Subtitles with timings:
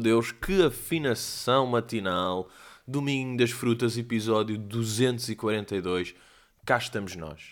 [0.00, 2.48] Meu Deus, que afinação matinal.
[2.88, 6.14] Domingo das Frutas, episódio 242.
[6.64, 7.42] Cá estamos nós.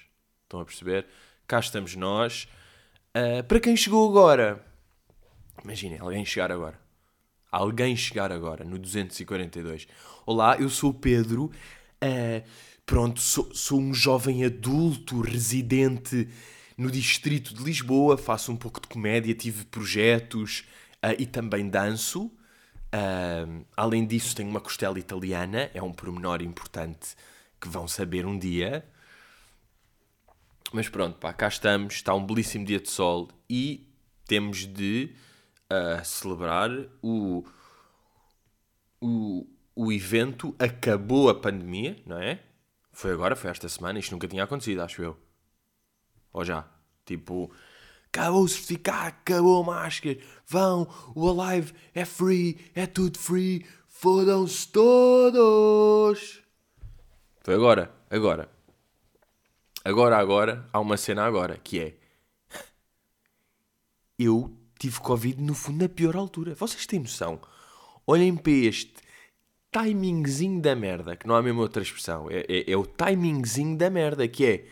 [0.45, 1.06] Estão a perceber?
[1.47, 2.48] Cá estamos nós.
[3.15, 4.65] Uh, para quem chegou agora,
[5.62, 6.80] imaginem, alguém chegar agora.
[7.53, 9.87] Alguém chegar agora no 242.
[10.25, 11.51] Olá, eu sou o Pedro.
[12.03, 12.42] Uh,
[12.87, 16.27] pronto, sou, sou um jovem adulto residente
[16.78, 18.17] no distrito de Lisboa.
[18.17, 20.65] Faço um pouco de comédia, tive projetos
[21.05, 22.33] uh, e também danço.
[23.77, 27.14] Além disso, tenho uma costela italiana, é um pormenor importante
[27.61, 28.84] que vão saber um dia.
[30.72, 33.89] Mas pronto, pá, cá estamos, está um belíssimo dia de sol e
[34.27, 35.14] temos de
[35.72, 36.70] uh, celebrar
[37.03, 37.44] o,
[39.00, 40.55] o, o evento.
[40.59, 42.41] Acabou a pandemia, não é?
[42.92, 45.16] Foi agora, foi esta semana, isto nunca tinha acontecido, acho eu.
[46.33, 46.69] Ou já?
[47.06, 47.50] Tipo,
[48.12, 54.69] acabou o certificado, acabou a máscara, vão, o Alive é free, é tudo free, fodam-se
[54.69, 56.42] todos.
[57.42, 58.48] Foi agora, agora.
[59.84, 61.95] Agora, agora, há uma cena agora, que é...
[64.19, 66.55] Eu tive Covid, no fundo, na pior altura.
[66.55, 67.41] Vocês têm noção?
[68.06, 68.95] Olhem para este
[69.72, 72.28] timingzinho da merda, que não há mesmo outra expressão.
[72.31, 74.67] É, é, é o timingzinho da merda, que é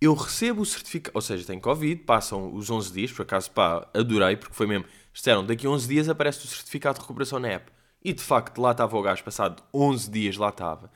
[0.00, 3.86] eu recebo o certificado, ou seja, tenho Covid, passam os 11 dias, por acaso, pá,
[3.94, 7.48] adorei, porque foi mesmo, disseram, daqui a 11 dias aparece o certificado de recuperação na
[7.48, 7.72] app.
[8.04, 10.90] E de facto, lá estava o gajo, passado 11 dias, lá estava.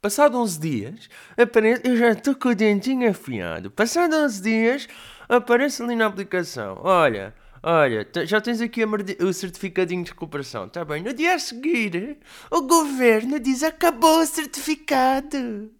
[0.00, 3.70] Passado 11 dias, aparece, eu já estou com o dentinho afiado.
[3.70, 4.88] Passado 11 dias,
[5.28, 11.02] aparece ali na aplicação, olha, olha, já tens aqui o certificadinho de recuperação, está bem?
[11.02, 12.18] No dia a seguir,
[12.50, 15.70] o governo diz, acabou o certificado.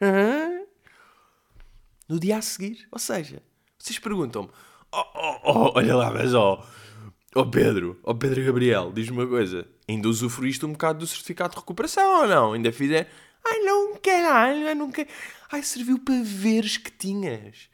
[0.00, 0.39] Hã?
[2.10, 3.40] No dia a seguir, ou seja,
[3.78, 4.50] vocês perguntam-me,
[4.92, 6.60] oh, oh, oh, olha lá, mas ó,
[7.36, 11.54] oh, oh Pedro, oh Pedro Gabriel, diz-me uma coisa, ainda usufruíste um bocado do certificado
[11.54, 12.52] de recuperação ou não?
[12.54, 13.08] Ainda fizer
[13.46, 15.08] Ai, não, caralho, ai, não quero.
[15.52, 17.68] Ai, serviu para veres que tinhas.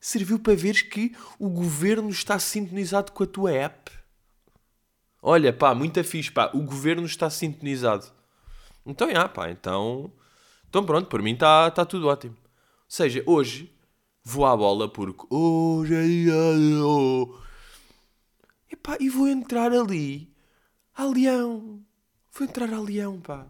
[0.00, 3.90] Serviu para veres que o governo está sintonizado com a tua app.
[5.20, 6.48] Olha, pá, muito fixe, pá.
[6.54, 8.06] O governo está sintonizado.
[8.86, 10.12] Então, já, pá, então...
[10.68, 12.36] Então pronto, por mim está tá tudo ótimo.
[12.36, 13.74] Ou seja, hoje
[14.24, 15.26] vou à bola porque...
[15.30, 17.40] Hoje é dia...
[18.72, 20.32] Epá, e vou entrar ali
[20.94, 21.84] a Leão.
[22.32, 23.46] Vou entrar a Leão, pá.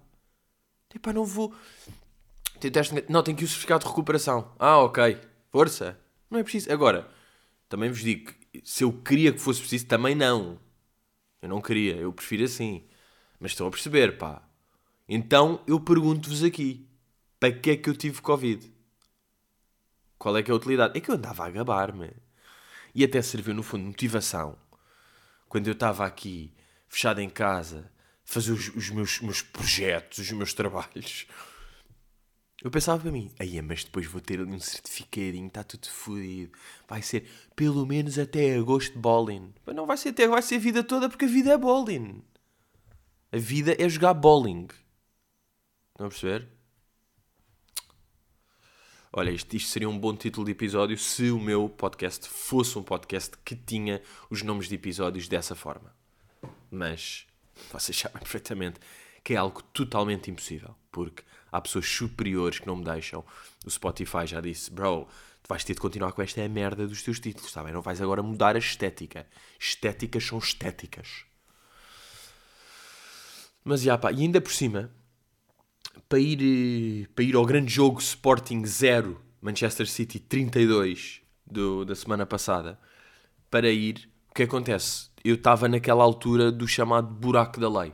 [0.94, 1.54] Epá, não vou.
[3.08, 4.52] Não, tem que o certificado de recuperação.
[4.58, 5.18] Ah, ok.
[5.50, 5.98] Força.
[6.30, 6.72] Não é preciso.
[6.72, 7.08] Agora,
[7.68, 10.58] também vos digo que se eu queria que fosse preciso, também não.
[11.40, 11.96] Eu não queria.
[11.96, 12.84] Eu prefiro assim.
[13.38, 14.42] Mas estão a perceber, pá.
[15.08, 16.86] Então eu pergunto-vos aqui:
[17.38, 18.72] para que é que eu tive Covid?
[20.20, 20.98] Qual é que é a utilidade?
[20.98, 22.12] É que eu andava a gabar-me.
[22.94, 24.58] E até serviu, no fundo, motivação.
[25.48, 26.52] Quando eu estava aqui,
[26.90, 27.90] fechado em casa,
[28.22, 31.26] fazer os, os meus, meus projetos, os meus trabalhos.
[32.62, 36.52] Eu pensava para mim, aí mas depois vou ter ali um certificadinho, está tudo fodido.
[36.86, 37.26] Vai ser
[37.56, 39.54] pelo menos até agosto bowling.
[39.64, 42.22] Mas não vai ser até, vai ser a vida toda porque a vida é bowling.
[43.32, 44.68] A vida é jogar bowling.
[45.94, 46.59] Estão a perceber?
[49.12, 52.82] Olha, isto, isto seria um bom título de episódio se o meu podcast fosse um
[52.82, 54.00] podcast que tinha
[54.30, 55.92] os nomes de episódios dessa forma.
[56.70, 57.26] Mas
[57.72, 58.78] vocês sabem perfeitamente
[59.24, 63.24] que é algo totalmente impossível, porque há pessoas superiores que não me deixam.
[63.66, 65.08] O Spotify já disse, bro,
[65.42, 67.72] tu vais ter de continuar com esta merda dos teus títulos, está bem?
[67.72, 69.26] Não vais agora mudar a estética.
[69.58, 71.24] Estéticas são estéticas.
[73.64, 74.88] Mas já pá, e ainda por cima,
[76.08, 82.26] para ir, para ir ao grande jogo Sporting 0, Manchester City 32 do, da semana
[82.26, 82.78] passada,
[83.50, 85.10] para ir, o que acontece?
[85.24, 87.92] eu estava naquela altura do chamado buraco da lei.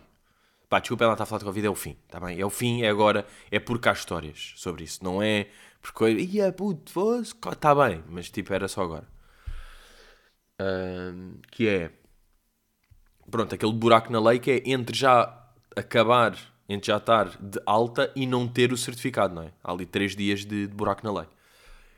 [0.69, 2.41] Pá, desculpa ela estar a falar de Covid, é o fim, está bem?
[2.41, 5.49] É o fim, é agora, é porque há histórias sobre isso, não é
[5.81, 9.07] porque, ia puto, está bem, mas tipo, era só agora.
[11.53, 11.91] Que é,
[13.31, 16.37] pronto, aquele buraco na lei que é entre já acabar,
[16.69, 19.53] entre já estar de alta e não ter o certificado, não é?
[19.63, 21.29] Há ali três dias de, de buraco na lei.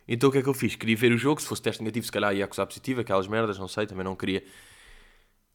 [0.06, 0.75] Então o que é que eu fiz?
[0.75, 3.59] Queria ver o jogo, se fosse teste negativo, se calhar ia acusar positivo, aquelas merdas,
[3.59, 4.43] não sei, também não queria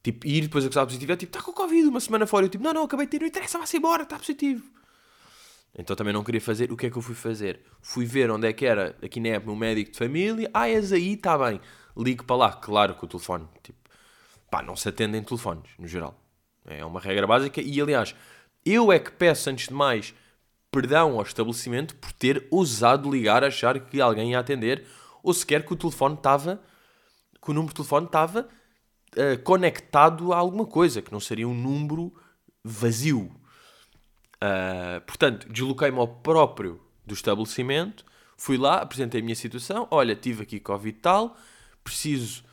[0.03, 2.45] Tipo, ir depois acusar positivo é tipo, está com Covid uma semana fora.
[2.45, 4.61] Eu tipo, não, não, acabei de ter, não interessa, vai-se embora, está positivo.
[5.73, 6.71] Então também não queria fazer.
[6.73, 7.61] O que é que eu fui fazer?
[7.81, 10.51] Fui ver onde é que era, aqui na app, meu médico de família.
[10.53, 11.59] Ah, és aí, está bem.
[11.97, 13.47] Ligo para lá, claro, com o telefone.
[13.63, 13.79] Tipo,
[14.51, 16.19] pá, não se atendem telefones, no geral.
[16.65, 17.61] É uma regra básica.
[17.61, 18.13] E aliás,
[18.65, 20.13] eu é que peço, antes de mais,
[20.71, 24.85] perdão ao estabelecimento por ter ousado ligar, achar que alguém ia atender,
[25.21, 26.61] ou sequer que o telefone estava,
[27.41, 28.47] que o número de telefone estava
[29.15, 32.13] uh, conectado a alguma coisa, que não seria um número
[32.63, 33.31] vazio.
[34.35, 38.05] Uh, portanto, desloquei-me ao próprio do estabelecimento,
[38.37, 41.37] fui lá, apresentei a minha situação, olha, tive aqui Covid tal,
[41.83, 42.43] preciso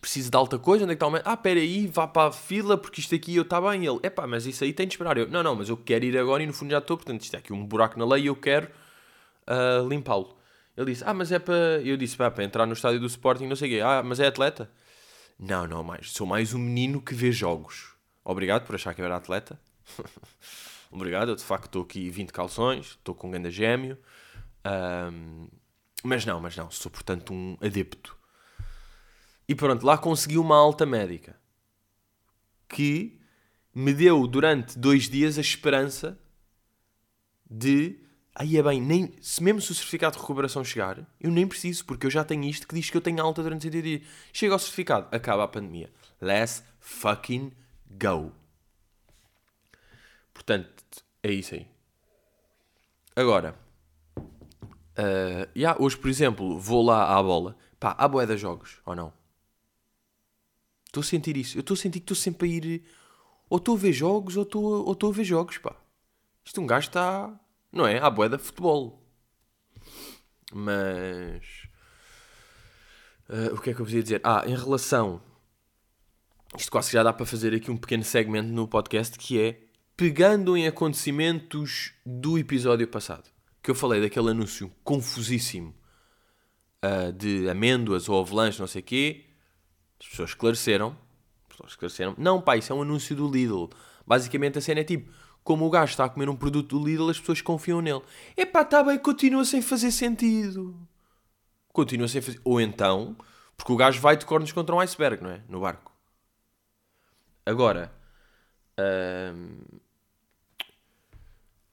[0.00, 1.30] preciso de alta coisa, onde é que está o médico?
[1.30, 3.86] Ah, espera aí, vá para a fila, porque isto aqui eu está bem.
[3.86, 5.16] Ele, epá, mas isso aí tem de esperar.
[5.16, 7.34] Eu, não, não, mas eu quero ir agora e no fundo já estou, portanto isto
[7.34, 8.68] é aqui um buraco na lei e eu quero
[9.46, 10.36] uh, limpá-lo.
[10.76, 11.80] Ele disse, ah, mas é para...
[11.84, 13.80] Eu disse, para entrar no estádio do Sporting, não sei o quê.
[13.80, 14.70] Ah, mas é atleta?
[15.38, 16.10] Não, não, mais.
[16.12, 17.92] Sou mais um menino que vê jogos.
[18.24, 19.60] Obrigado por achar que eu era atleta.
[20.90, 23.98] Obrigado, eu de facto estou aqui 20 calções, estou com um grande gêmeo.
[24.64, 25.48] Um,
[26.02, 28.16] mas não, mas não, sou portanto um adepto
[29.48, 31.36] e pronto, lá consegui uma alta médica
[32.68, 33.20] que
[33.74, 36.18] me deu durante dois dias a esperança
[37.48, 37.98] de.
[38.34, 41.84] Aí é bem, nem, se mesmo se o certificado de recuperação chegar, eu nem preciso,
[41.84, 44.02] porque eu já tenho isto que diz que eu tenho alta durante 100 dias.
[44.32, 45.92] Chega ao certificado, acaba a pandemia.
[46.18, 47.52] Let's fucking
[47.90, 48.32] go.
[50.32, 50.82] Portanto,
[51.22, 51.68] é isso aí.
[53.14, 53.54] Agora,
[54.18, 57.54] uh, yeah, hoje, por exemplo, vou lá à bola.
[57.78, 59.12] Pá, há boé de jogos, ou não?
[60.92, 61.56] Estou a sentir isso.
[61.56, 62.82] Eu estou a sentir que estou sempre a ir.
[63.48, 65.74] Ou estou a ver jogos, ou estou, ou estou a ver jogos, pá.
[66.44, 67.40] Isto um gajo está.
[67.72, 67.98] Não é?
[67.98, 69.02] À boeda de futebol.
[70.52, 71.42] Mas.
[73.26, 74.20] Uh, o que é que eu vos ia dizer?
[74.22, 75.22] Ah, em relação.
[76.58, 79.62] Isto quase que já dá para fazer aqui um pequeno segmento no podcast que é
[79.96, 83.30] pegando em acontecimentos do episódio passado.
[83.62, 85.74] Que eu falei daquele anúncio confusíssimo
[86.84, 89.31] uh, de amêndoas ou avalanche, não sei o quê
[90.02, 90.96] as pessoas esclareceram.
[91.44, 92.14] As pessoas esclareceram.
[92.18, 93.68] Não, pá, isso é um anúncio do Lidl.
[94.04, 95.12] Basicamente a cena é tipo,
[95.44, 98.02] como o gajo está a comer um produto do Lidl, as pessoas confiam nele.
[98.36, 100.76] Epá, está bem, continua sem fazer sentido.
[101.72, 102.40] Continua sem fazer...
[102.44, 103.16] Ou então,
[103.56, 105.40] porque o gajo vai de cornos contra um iceberg, não é?
[105.48, 105.92] No barco.
[107.46, 107.92] Agora,
[109.34, 109.58] hum,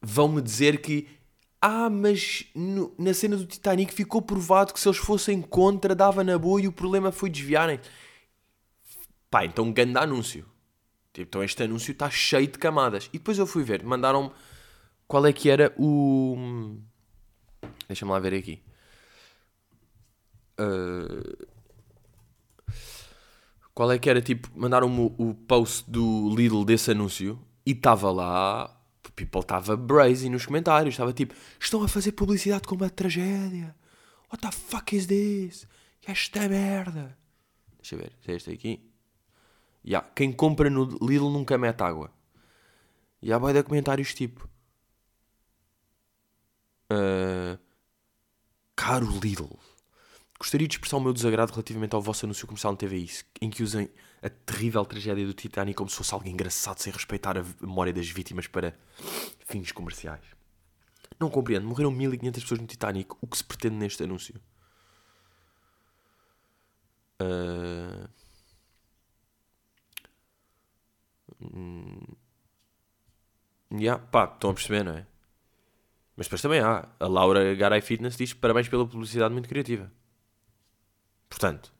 [0.02, 1.08] vão-me dizer que
[1.62, 6.24] ah, mas no, na cena do Titanic ficou provado que se eles fossem contra dava
[6.24, 7.80] na boa e o problema foi desviarem.
[9.30, 10.46] Pá, então um grande anúncio.
[11.14, 13.10] Tipo, então este anúncio está cheio de camadas.
[13.14, 14.32] E depois eu fui ver, mandaram
[15.08, 16.78] qual é que era o.
[17.88, 18.62] Deixa-me lá ver aqui.
[20.60, 21.48] Uh...
[23.74, 24.50] Qual é que era tipo.
[24.56, 28.76] Mandaram-me o, o post do Lidl desse anúncio e estava lá.
[29.08, 30.94] O people estava brazy nos comentários.
[30.94, 33.76] Estava tipo: Estão a fazer publicidade com uma tragédia.
[34.32, 35.68] What the fuck is this?
[36.06, 37.18] Esta merda.
[37.78, 38.12] Deixa eu ver.
[38.22, 38.89] Se é este aqui.
[39.90, 42.12] Yeah, quem compra no Lidl nunca mete água.
[43.24, 44.48] E há de comentários tipo.
[46.92, 47.58] Uh,
[48.76, 49.50] caro Lidl.
[50.40, 53.10] Gostaria de expressar o meu desagrado relativamente ao vosso anúncio comercial na TVI,
[53.42, 53.90] em que usem
[54.22, 58.08] a terrível tragédia do Titanic como se fosse algo engraçado sem respeitar a memória das
[58.08, 58.78] vítimas para
[59.48, 60.24] fins comerciais.
[61.20, 61.68] Não compreendo.
[61.68, 63.12] Morreram 1500 pessoas no Titanic.
[63.20, 64.40] O que se pretende neste anúncio?
[67.20, 68.19] Uh...
[71.42, 72.00] Hum...
[73.72, 75.06] Yeah, pá, estão a perceber, não é?
[76.18, 76.88] Mas depois também há.
[77.00, 79.92] A Laura Garay Fitness diz parabéns pela publicidade muito criativa.
[81.30, 81.72] Portanto.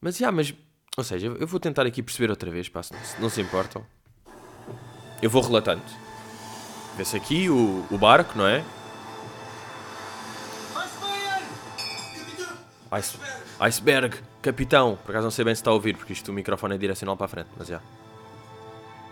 [0.00, 0.52] Mas, yeah, mas.
[0.96, 3.86] Ou seja, eu vou tentar aqui perceber outra vez, pá, se não se importam.
[5.22, 5.82] Eu vou relatando.
[6.96, 8.62] Vê-se aqui o, o barco, não é?
[12.90, 13.41] Iceberg!
[13.62, 14.18] Iceberg!
[14.42, 14.98] Capitão!
[15.04, 17.16] Por acaso não sei bem se está a ouvir, porque isto o microfone é direcional
[17.16, 17.80] para a frente, mas já.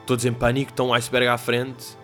[0.04, 1.96] Todos em pânico, estão um iceberg à frente.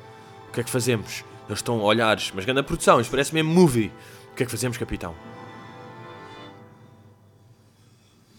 [0.49, 1.25] O que é que fazemos?
[1.49, 3.91] Eles estão a olhares, mas grande produção, isto parece mesmo movie.
[4.31, 5.13] O que é que fazemos, capitão?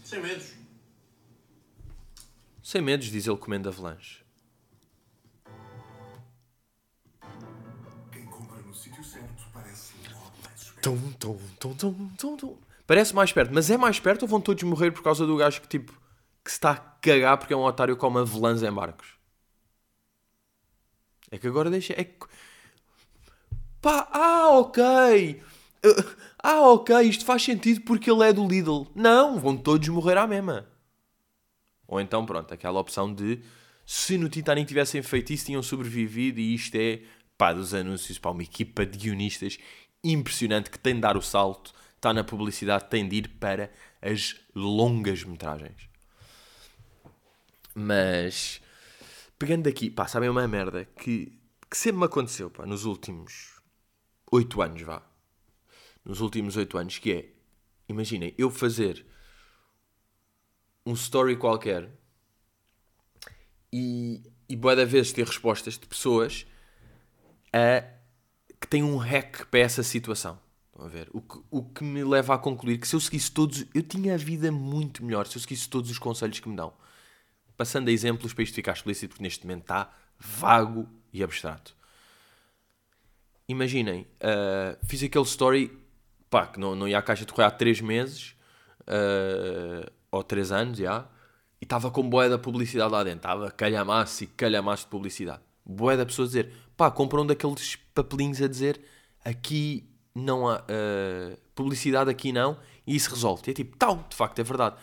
[0.02, 0.54] Sem medos.
[2.62, 4.24] Sem medos, diz ele comendo avalanche.
[8.10, 12.67] Quem compra no sítio certo parece logo mais Tum, tum, tum, tum, tum, tum.
[12.88, 15.60] Parece mais perto, mas é mais perto ou vão todos morrer por causa do gajo
[15.60, 15.92] que tipo
[16.42, 19.08] que se está a cagar porque é um otário com uma velança em barcos?
[21.30, 21.92] É que agora deixa.
[21.92, 22.26] É que...
[23.82, 25.42] Pá, ah, ok.
[25.84, 28.86] Uh, ah, ok, isto faz sentido porque ele é do Lidl.
[28.94, 30.66] Não, vão todos morrer à mesma.
[31.86, 33.40] Ou então, pronto, aquela opção de
[33.84, 37.02] se no Titanic tivessem feito isso, tinham sobrevivido e isto é,
[37.36, 39.58] pá, dos anúncios, para uma equipa de guionistas
[40.02, 44.40] impressionante que tem de dar o salto está na publicidade, tem de ir para as
[44.54, 45.88] longas metragens.
[47.74, 48.60] Mas,
[49.38, 51.38] pegando aqui, pá, sabem uma merda que,
[51.68, 53.60] que sempre me aconteceu, pá, nos últimos
[54.30, 55.02] oito anos, vá.
[56.04, 57.28] Nos últimos oito anos, que é,
[57.88, 59.04] imaginem, eu fazer
[60.86, 61.90] um story qualquer
[63.72, 66.46] e, e boa da vez ter respostas de pessoas
[67.52, 67.84] a,
[68.60, 70.40] que têm um hack para essa situação.
[70.78, 71.08] A ver?
[71.12, 74.14] O que, o que me leva a concluir que se eu seguisse todos, eu tinha
[74.14, 76.72] a vida muito melhor se eu seguisse todos os conselhos que me dão.
[77.56, 81.74] Passando a exemplos para isto ficar explícito, porque neste momento está vago e abstrato.
[83.48, 85.76] Imaginem, uh, fiz aquele story,
[86.30, 88.36] pá, que não, não ia à caixa de correio há 3 meses,
[88.82, 91.08] uh, ou 3 anos, já,
[91.60, 95.42] e estava com boé da publicidade lá dentro, estava calhamaço e calhamaço de publicidade.
[95.64, 98.80] Boé da pessoa dizer, pá, compram daqueles papelinhos a dizer,
[99.24, 103.42] aqui não há uh, publicidade, aqui não, e isso resolve.
[103.46, 104.76] E é tipo, tal, de facto, é verdade.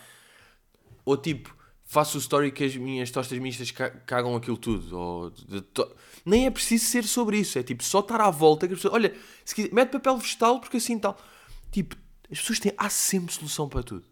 [1.04, 1.54] Ou tipo,
[1.86, 4.98] faço o story que as minhas tostas mistas cagam aquilo tudo.
[4.98, 5.96] Ou to...
[6.24, 7.58] Nem é preciso ser sobre isso.
[7.58, 8.66] É tipo só estar à volta.
[8.66, 11.16] Que as pessoas, olha, se quiser, mete papel vegetal porque assim tal.
[11.70, 11.96] Tipo,
[12.30, 12.72] as pessoas têm.
[12.76, 14.04] Há sempre solução para tudo.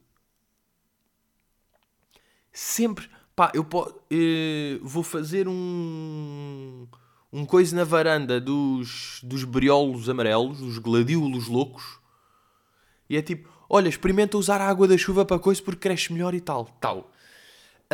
[2.52, 3.10] Sempre.
[3.34, 6.86] Pá, eu po, eh, vou fazer um.
[7.34, 11.98] Um coisa na varanda dos, dos briolos amarelos, dos gladiolos loucos.
[13.10, 16.32] E é tipo, olha, experimenta usar a água da chuva para coisa porque cresce melhor
[16.32, 16.66] e tal.
[16.80, 17.10] Tal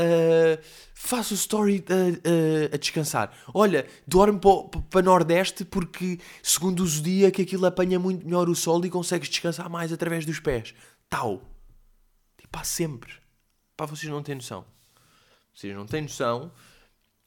[0.01, 0.63] uh,
[0.95, 3.33] faço o story a, a, a, descansar.
[3.53, 8.85] Olha, dorme para, para Nordeste porque, segundo o Zodíaco, aquilo apanha muito melhor o sol
[8.85, 10.75] e consegues descansar mais através dos pés.
[11.09, 11.43] Tal.
[12.39, 13.13] Tipo, há sempre.
[13.77, 14.65] Pá, vocês não têm noção.
[15.55, 16.53] Vocês não têm noção.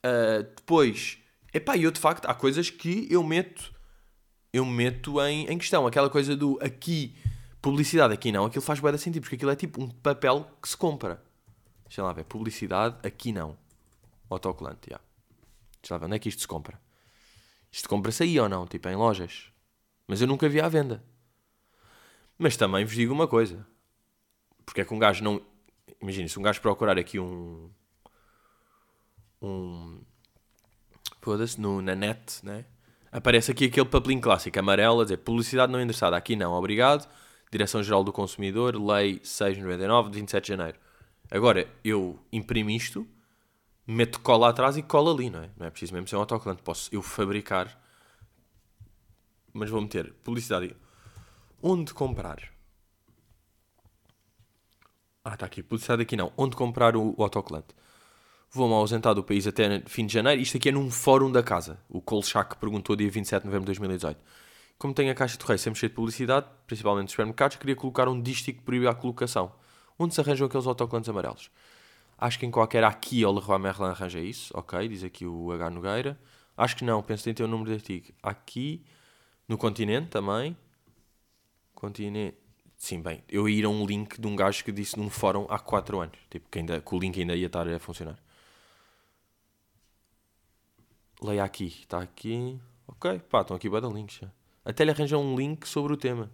[0.05, 1.17] Uh, depois,
[1.53, 3.73] epá, eu de facto, há coisas que eu meto,
[4.51, 5.85] eu meto em, em questão.
[5.87, 7.15] Aquela coisa do aqui,
[7.61, 8.45] publicidade, aqui não.
[8.45, 11.23] Aquilo faz bem sentido, porque aquilo é tipo um papel que se compra.
[11.85, 12.25] Deixa lá ver.
[12.25, 13.57] Publicidade, aqui não.
[14.29, 14.95] Autocolante, já.
[14.95, 15.05] Yeah.
[15.81, 16.05] Deixa lá ver.
[16.05, 16.79] Onde é que isto se compra?
[17.71, 18.65] Isto compra-se aí ou não?
[18.67, 19.51] Tipo, em lojas.
[20.07, 21.03] Mas eu nunca vi à venda.
[22.37, 23.65] Mas também vos digo uma coisa.
[24.65, 25.41] Porque é que um gajo não.
[26.01, 27.69] Imagina, se um gajo procurar aqui um.
[29.41, 30.01] Um.
[31.23, 32.65] Foda-se, na net, né?
[33.09, 36.17] Aparece aqui aquele papelinho clássico, amarelo, a dizer publicidade não endereçada.
[36.17, 37.09] Aqui não, obrigado.
[37.49, 40.77] Direção-Geral do Consumidor, Lei 699 de 27 de janeiro.
[41.31, 43.07] Agora, eu imprimo isto,
[43.87, 45.49] meto cola atrás e cola ali, não é?
[45.55, 46.61] Não é preciso mesmo ser um autocolante.
[46.61, 47.81] Posso eu fabricar,
[49.53, 50.75] mas vou meter publicidade.
[51.61, 52.51] Onde comprar?
[55.23, 55.63] Ah, está aqui.
[55.63, 56.33] Publicidade aqui não.
[56.35, 57.73] Onde comprar o, o autocolante?
[58.55, 60.39] Vou-me ausentar do país até fim de janeiro.
[60.39, 61.79] Isto aqui é num fórum da casa.
[61.89, 64.21] O Colchak perguntou dia 27 de novembro de 2018.
[64.77, 68.07] Como tem a caixa de correio sempre cheia de publicidade, principalmente dos supermercados, queria colocar
[68.07, 69.51] um dístico que proíbe a colocação.
[69.97, 71.49] Onde se arranjam aqueles autocolantes amarelos?
[72.15, 74.55] Acho que em qualquer aqui ou Leroy Merlin arranja isso.
[74.55, 75.71] Ok, diz aqui o H.
[75.71, 76.19] Nogueira.
[76.55, 78.13] Acho que não, penso que tem o número de artigo.
[78.21, 78.85] Aqui,
[79.47, 80.55] no continente também.
[81.73, 82.37] Continente.
[82.77, 85.57] Sim, bem, eu ia a um link de um gajo que disse num fórum há
[85.57, 86.19] 4 anos.
[86.29, 88.19] Tipo, que, ainda, que o link ainda ia estar a funcionar.
[91.23, 92.59] Leia aqui, está aqui.
[92.85, 94.29] Ok, pá, estão aqui bada links já.
[94.65, 96.29] Até lhe arranjam um link sobre o tema.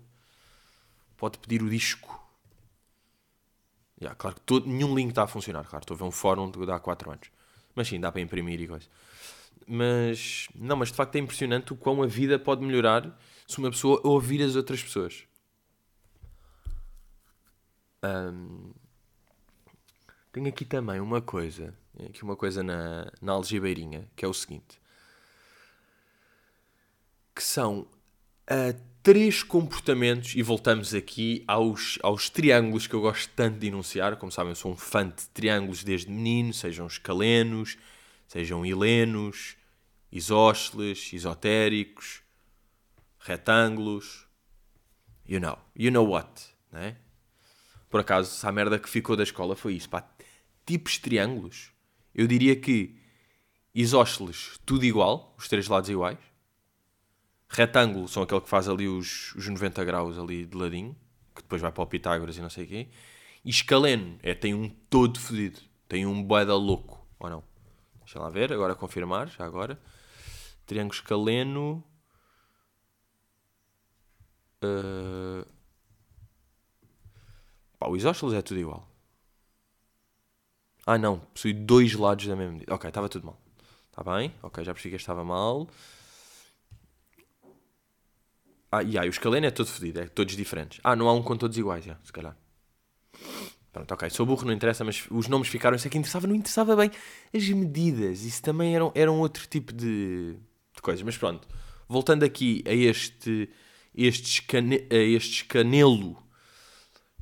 [1.15, 2.19] Pode pedir o disco.
[4.01, 5.83] Yeah, claro que todo, nenhum link está a funcionar, claro.
[5.83, 7.29] Estou a ver um fórum de há 4 anos.
[7.75, 8.87] Mas sim, dá para imprimir e coisa.
[9.67, 13.15] Mas, não, mas de facto é impressionante o quão a vida pode melhorar
[13.47, 15.23] se uma pessoa ouvir as outras pessoas.
[18.03, 18.73] Um,
[20.31, 24.79] tenho aqui também uma coisa, aqui uma coisa na, na algibeirinha, que é o seguinte.
[27.35, 27.81] Que são
[28.49, 34.15] uh, três comportamentos, e voltamos aqui aos, aos triângulos que eu gosto tanto de enunciar.
[34.17, 37.77] Como sabem, eu sou um fã de triângulos desde menino, sejam escalenos,
[38.27, 39.55] sejam hilenos,
[40.11, 42.21] isósceles, esotéricos,
[43.19, 44.27] retângulos.
[45.25, 46.29] You know, you know what,
[46.71, 46.97] né?
[47.89, 50.07] Por acaso, a merda que ficou da escola foi isso, pá.
[50.65, 51.71] Tipos de triângulos.
[52.19, 52.99] Eu diria que
[53.73, 56.19] isósceles, tudo igual, os três lados iguais
[57.49, 60.95] retângulo são aquele que faz ali os, os 90 graus ali de ladinho,
[61.33, 62.87] que depois vai para o Pitágoras e não sei o quê.
[63.43, 67.43] E escaleno é, tem um todo fedido, tem um boeda louco, ou não?
[67.99, 69.79] Deixa lá ver, agora confirmar, já agora.
[70.65, 71.81] Triângulo escaleno.
[74.61, 75.47] Uh...
[77.79, 78.88] Pá, o isósceles é tudo igual.
[80.91, 82.73] Ah não, possui dois lados da mesma medida.
[82.73, 83.39] Ok, estava tudo mal.
[83.91, 84.33] Está bem?
[84.41, 85.69] Ok, já percebi que estava mal.
[88.71, 90.79] Ah, e aí, o escaleno é todo fodido, é todos diferentes.
[90.83, 92.35] Ah, não há um com todos iguais, já, se calhar.
[93.71, 95.75] Pronto, ok, sou burro, não interessa, mas os nomes ficaram.
[95.75, 96.89] Isso é que interessava, não interessava bem
[97.31, 98.23] as medidas.
[98.23, 100.37] Isso também era, era um outro tipo de,
[100.73, 101.03] de coisas.
[101.03, 101.47] Mas pronto,
[101.87, 103.47] voltando aqui a este,
[103.93, 106.17] este, escane, a este escanelo,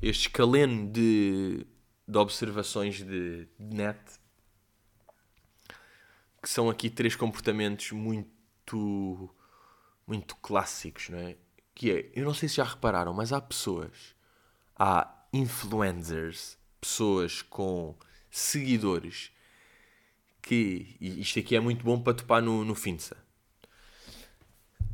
[0.00, 1.66] este escaleno de,
[2.08, 4.00] de observações de, net,
[6.42, 9.28] que são aqui três comportamentos muito,
[10.06, 11.36] muito clássicos, não é?
[11.74, 14.14] Que é, eu não sei se já repararam, mas há pessoas,
[14.74, 17.94] há influencers, pessoas com
[18.30, 19.30] seguidores
[20.40, 23.16] que, e isto aqui é muito bom para topar no, no Finsa,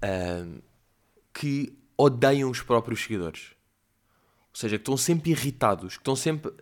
[0.02, 0.61] um,
[1.33, 3.54] que odeiam os próprios seguidores.
[4.50, 6.52] Ou seja, que estão sempre irritados, que estão sempre.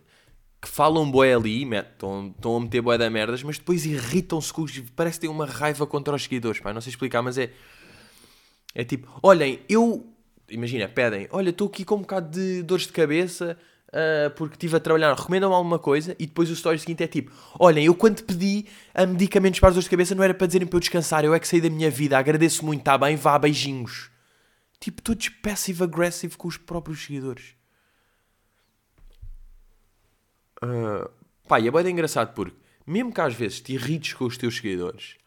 [0.63, 4.79] Que falam boé ali, estão, a meter boé da merdas, mas depois irritam-se com os.
[4.95, 7.51] parece que têm uma raiva contra os seguidores, pá, não sei explicar, mas é.
[8.73, 10.07] É tipo, olhem, eu.
[10.49, 13.57] Imagina, pedem, olha, estou aqui com um bocado de dores de cabeça,
[13.89, 17.33] uh, porque estive a trabalhar, recomendam-me alguma coisa, e depois o story seguinte é tipo:
[17.59, 20.65] Olhem, eu quando pedi a medicamentos para as dores de cabeça não era para dizerem
[20.65, 23.37] para eu descansar, eu é que saí da minha vida, agradeço muito, está bem, vá,
[23.37, 24.09] beijinhos.
[24.79, 27.55] Tipo, todos passive-aggressive com os próprios seguidores.
[30.63, 31.09] Uh,
[31.47, 32.55] pá, e é bem engraçado porque,
[32.87, 35.17] mesmo que às vezes te irrites com os teus seguidores,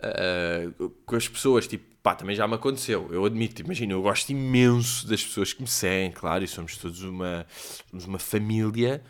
[0.00, 3.08] uh, com as pessoas, tipo, pá, também já me aconteceu.
[3.12, 7.02] Eu admito, imagina, eu gosto imenso das pessoas que me seguem, claro, e somos todos
[7.02, 7.46] uma,
[7.90, 9.02] somos uma família.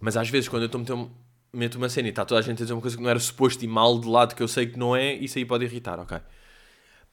[0.00, 1.10] Mas às vezes, quando eu estou
[1.52, 3.20] meto uma cena e está toda a gente a dizer uma coisa que não era
[3.20, 5.98] suposto e mal de lado que eu sei que não é, isso aí pode irritar,
[6.00, 6.18] ok?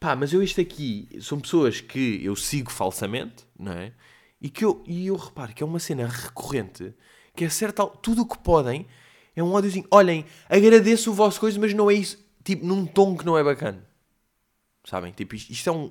[0.00, 3.92] Pá, mas eu isto aqui são pessoas que eu sigo falsamente, não é?
[4.40, 6.94] E que eu, e eu reparo que é uma cena recorrente,
[7.34, 8.86] que é certa, tudo o que podem
[9.36, 9.86] é um ódiozinho.
[9.90, 13.44] Olhem, agradeço o vosso coisa, mas não é isso tipo, num tom que não é
[13.44, 13.86] bacana.
[14.84, 15.12] Sabem?
[15.12, 15.90] Tipo, isto, isto é um.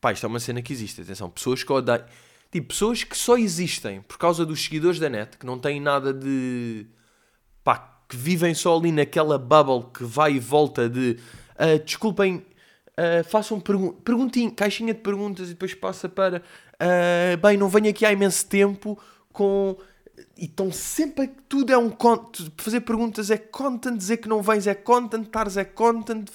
[0.00, 1.00] Pá, isto é uma cena que existe.
[1.00, 2.04] Atenção, pessoas que odeiam.
[2.50, 6.12] Tipo, pessoas que só existem por causa dos seguidores da net, que não têm nada
[6.12, 6.86] de.
[7.64, 11.18] pá, que vivem só ali naquela bubble que vai e volta de.
[11.52, 12.44] Uh, desculpem,
[12.98, 16.42] uh, façam pergun perguntinha, caixinha de perguntas e depois passa para.
[16.74, 18.98] Uh, bem, não venho aqui há imenso tempo
[19.32, 19.76] com
[20.36, 22.50] e estão sempre a, tudo é um content.
[22.56, 26.28] Fazer perguntas é content, dizer que não vens é content, estares é content,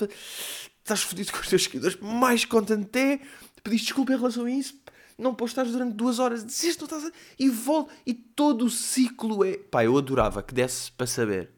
[0.80, 3.20] estás fodido com os teus seguidores, mais content é.
[3.64, 4.76] Pediste desculpa em relação a isso,
[5.18, 7.12] não postares durante duas horas, dizes, não estás a...
[7.38, 9.58] e volta, e todo o ciclo é.
[9.58, 11.52] Pá, eu adorava que desse para saber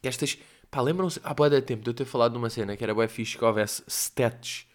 [0.00, 0.38] que estas.
[0.76, 3.08] Pá, lembram-se, há boa de tempo de eu ter falado numa cena que era boa
[3.08, 4.66] fixe que houvesse stats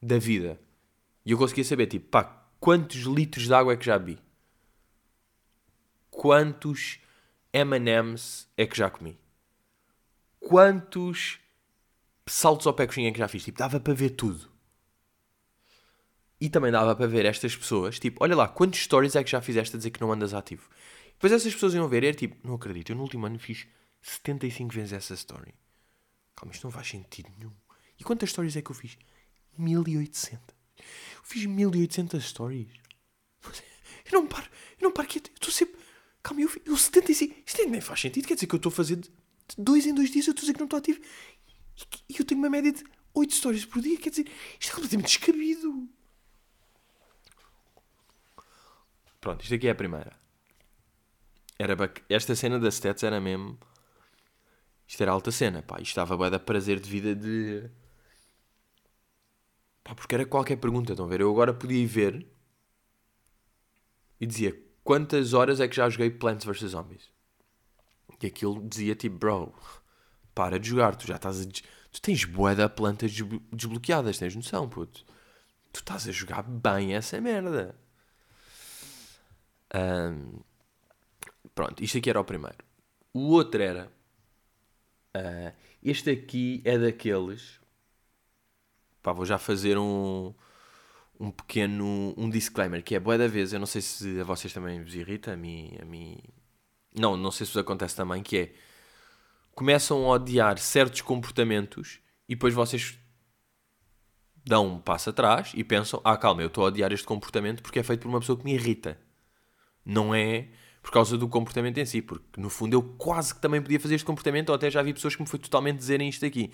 [0.00, 0.58] da vida
[1.26, 4.18] e eu conseguia saber, tipo, pá, quantos litros de água é que já vi?
[6.10, 7.00] quantos
[7.52, 9.18] M&M's é que já comi?
[10.40, 11.38] Quantos
[12.26, 13.44] saltos ao pé coxinha é que já fiz?
[13.44, 14.48] Tipo, dava para ver tudo.
[16.40, 19.42] E também dava para ver estas pessoas, tipo, olha lá, quantos stories é que já
[19.42, 20.66] fizeste a dizer que não andas ativo?
[21.12, 23.66] Depois essas pessoas iam ver e era tipo, não acredito, eu no último ano fiz
[24.10, 25.54] 75 vezes essa story.
[26.34, 27.52] Calma, isto não faz sentido nenhum.
[27.98, 28.98] E quantas stories é que eu fiz?
[29.56, 30.54] 1800.
[30.78, 32.68] Eu fiz 1800 stories.
[34.04, 35.76] Eu não paro, eu não paro quieto, eu estou sempre
[36.26, 37.36] Calma, eu, eu 75.
[37.46, 38.26] Isto nem faz sentido.
[38.26, 39.08] Quer dizer que eu estou a fazer de
[39.56, 40.26] dois em dois dias.
[40.26, 41.00] Eu estou a dizer que não estou ativo.
[42.08, 43.96] E eu tenho uma média de 8 stories por dia.
[43.96, 45.88] Quer dizer, isto é completamente descabido.
[49.20, 50.18] Pronto, isto aqui é a primeira.
[51.56, 52.02] Era bac...
[52.08, 53.56] Esta cena da Stats era mesmo.
[54.86, 55.76] Isto era alta cena, pá.
[55.76, 57.68] Isto estava bem da prazer de vida de.
[59.82, 61.20] Pá, porque era qualquer pergunta, estão a ver?
[61.20, 62.26] Eu agora podia ir ver
[64.20, 67.10] e dizia quantas horas é que já joguei Plants vs Zombies?
[68.20, 69.52] E aquilo dizia tipo, bro,
[70.34, 71.44] para de jogar, tu já estás a.
[71.44, 73.12] Tu tens bué da plantas
[73.52, 75.04] desbloqueadas, tens noção, puto.
[75.72, 77.74] Tu estás a jogar bem essa merda.
[79.74, 80.40] Um,
[81.54, 82.58] pronto, isto aqui era o primeiro.
[83.12, 83.90] O outro era.
[85.16, 85.52] Uh,
[85.82, 87.60] este aqui é daqueles.
[89.02, 90.34] Pá, vou já fazer um
[91.18, 94.52] um pequeno um disclaimer que é boa da vez, eu não sei se a vocês
[94.52, 96.18] também vos irrita, a mim, a mim
[96.94, 98.54] não, não sei se vos acontece também, que é
[99.54, 102.98] começam a odiar certos comportamentos e depois vocês
[104.44, 107.78] dão um passo atrás e pensam, ah calma, eu estou a odiar este comportamento porque
[107.78, 108.98] é feito por uma pessoa que me irrita.
[109.84, 110.48] Não é
[110.86, 113.96] por causa do comportamento em si, porque no fundo eu quase que também podia fazer
[113.96, 116.52] este comportamento, ou até já vi pessoas que me foi totalmente dizerem isto aqui.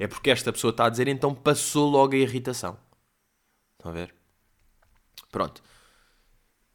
[0.00, 2.78] É porque esta pessoa está a dizer, então passou logo a irritação.
[3.78, 4.14] Estão a ver?
[5.30, 5.62] Pronto.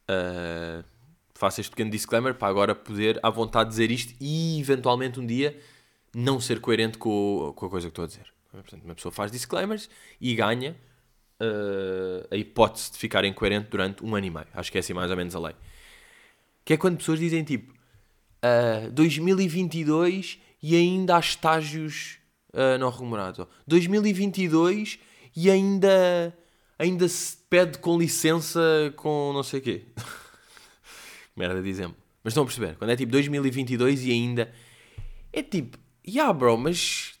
[0.08, 0.84] Uh,
[1.34, 5.60] faço este pequeno disclaimer para agora poder à vontade dizer isto e eventualmente um dia
[6.14, 8.32] não ser coerente com, com a coisa que estou a dizer.
[8.52, 10.76] Portanto, uma pessoa faz disclaimers e ganha
[11.42, 14.46] uh, a hipótese de ficar incoerente durante um ano e meio.
[14.54, 15.56] Acho que é assim mais ou menos a lei.
[16.70, 17.74] Que é quando pessoas dizem tipo
[18.44, 22.20] uh, 2022 e ainda há estágios
[22.52, 23.44] uh, não remunerados.
[23.66, 25.00] 2022
[25.34, 26.32] e ainda,
[26.78, 28.60] ainda se pede com licença
[28.94, 29.86] com não sei o quê.
[31.34, 31.96] Merda de exemplo.
[32.22, 32.76] Mas estão a perceber?
[32.76, 34.54] Quando é tipo 2022 e ainda.
[35.32, 37.14] É tipo, yeah, bro, mas.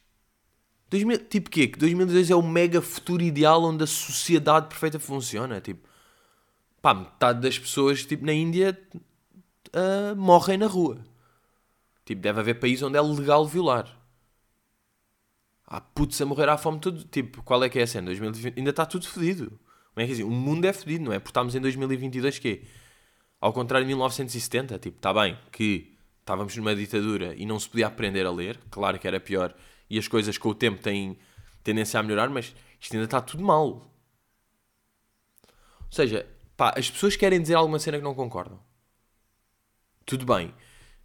[0.90, 1.66] 2000, tipo quê?
[1.66, 5.60] Que 2022 é o mega futuro ideal onde a sociedade perfeita funciona.
[5.60, 5.88] Tipo,
[6.80, 8.78] pá, metade das pessoas tipo, na Índia
[9.68, 11.04] uh, morrem na rua.
[12.04, 13.96] Tipo, deve haver países onde é legal violar.
[15.66, 17.04] Há putos a morrer à fome tudo.
[17.04, 18.06] Tipo, qual é que é a cena?
[18.06, 19.58] 2020, ainda está tudo fodido.
[19.94, 20.24] Como é que é assim?
[20.24, 21.18] O mundo é fodido, não é?
[21.18, 22.64] Porque estamos em 2022 que
[23.40, 27.86] Ao contrário de 1970, tipo, está bem que estávamos numa ditadura e não se podia
[27.86, 29.54] aprender a ler, claro que era pior,
[29.88, 31.18] e as coisas com o tempo têm
[31.64, 33.66] tendência a melhorar, mas isto ainda está tudo mal.
[33.66, 33.90] Ou
[35.90, 38.60] seja, pá, as pessoas querem dizer alguma cena que não concordam.
[40.10, 40.52] Tudo bem.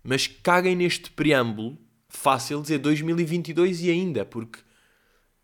[0.03, 1.77] Mas caguem neste preâmbulo
[2.09, 4.57] fácil dizer 2022 e ainda, porque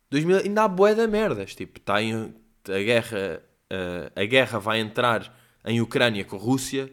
[0.09, 1.53] 2000, ainda há bué da merdas.
[1.53, 2.33] Tipo, está em,
[2.67, 6.91] a, guerra, uh, a guerra vai entrar em Ucrânia com a Rússia.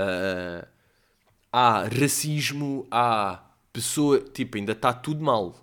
[0.00, 0.66] Uh,
[1.52, 3.40] há racismo, há
[3.72, 4.18] pessoa.
[4.18, 5.54] Tipo, ainda está tudo mal.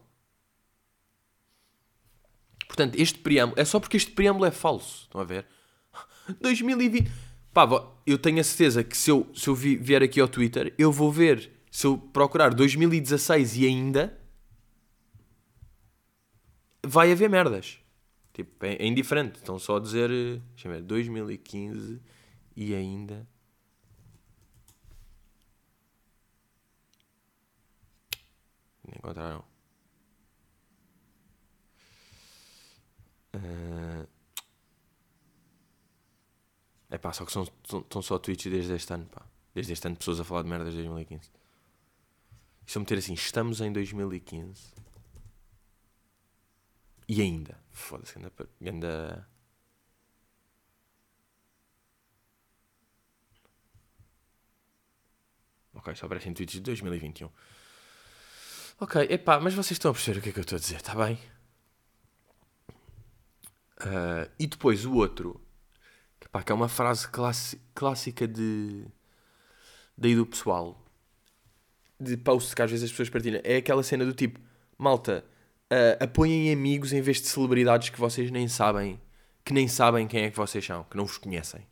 [2.65, 3.59] Portanto, este preâmbulo.
[3.59, 5.01] É só porque este preâmbulo é falso.
[5.01, 5.45] Estão a ver?
[6.39, 7.24] 2020.
[7.55, 7.65] Pá,
[8.05, 11.09] eu tenho a certeza que se eu, se eu vier aqui ao Twitter, eu vou
[11.09, 11.53] ver.
[11.71, 14.19] Se eu procurar 2016 e ainda.
[16.85, 17.79] Vai haver merdas.
[18.33, 19.37] Tipo, é, é indiferente.
[19.37, 20.09] Estão só a dizer.
[20.09, 20.81] Deixa eu ver.
[20.81, 22.01] 2015
[22.57, 23.25] e ainda.
[28.85, 29.54] Encontraram.
[37.05, 37.45] Pá, só que são,
[37.91, 39.23] são, só tweets desde este ano, pá.
[39.53, 41.29] Desde este ano, pessoas a falar de merdas de 2015.
[42.65, 44.73] E se eu meter assim, estamos em 2015.
[47.07, 47.59] E ainda.
[47.69, 49.29] Foda-se, ainda, ainda.
[55.75, 57.29] Ok, só aparecem tweets de 2021.
[58.79, 60.77] Ok, epá, mas vocês estão a perceber o que é que eu estou a dizer,
[60.77, 61.19] está bem?
[63.81, 65.44] Uh, e depois o outro,
[66.31, 67.07] pá, que é uma frase
[67.73, 68.85] clássica de
[69.97, 70.83] daí do pessoal,
[71.99, 74.39] de post que às vezes as pessoas partilham, é aquela cena do tipo,
[74.77, 75.23] malta,
[75.71, 78.99] uh, apoiem amigos em vez de celebridades que vocês nem sabem,
[79.43, 81.65] que nem sabem quem é que vocês são, que não vos conhecem.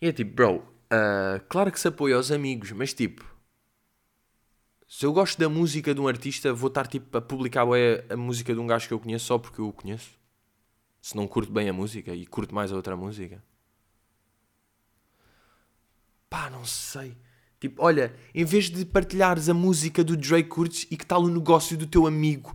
[0.00, 3.24] E é tipo, bro, uh, claro que se apoia aos amigos, mas tipo,
[4.86, 7.66] se eu gosto da música de um artista, vou estar tipo a publicar
[8.08, 10.18] a música de um gajo que eu conheço só porque eu o conheço.
[11.08, 13.42] Se não curto bem a música e curto mais a outra música.
[16.28, 17.16] Pá, não sei.
[17.58, 21.30] Tipo, olha, em vez de partilhares a música do Drake curtes e que tal o
[21.30, 22.54] negócio do teu amigo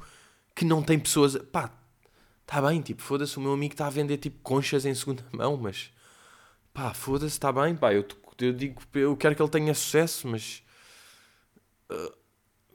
[0.54, 1.36] que não tem pessoas.
[1.36, 1.76] Pá,
[2.46, 5.58] tá bem, tipo, foda-se, o meu amigo está a vender tipo conchas em segunda mão,
[5.58, 5.92] mas.
[6.72, 8.06] Pá, foda-se, está bem, pá, eu,
[8.40, 10.62] eu digo, eu quero que ele tenha sucesso, mas.
[11.92, 12.14] Uh,